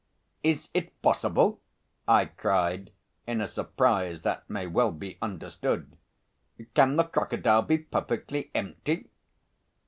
"Is 0.41 0.67
it 0.73 0.99
possible?" 1.03 1.59
I 2.07 2.25
cried, 2.25 2.91
in 3.27 3.39
a 3.39 3.47
surprise 3.47 4.23
that 4.23 4.49
may 4.49 4.65
well 4.65 4.91
be 4.91 5.19
understood. 5.21 5.95
"Can 6.73 6.95
the 6.95 7.03
crocodile 7.03 7.61
be 7.61 7.77
perfectly 7.77 8.49
empty?" 8.55 9.11